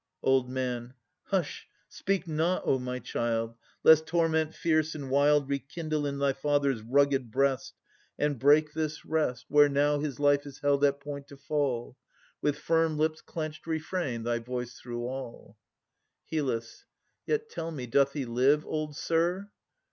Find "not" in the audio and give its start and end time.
2.27-2.63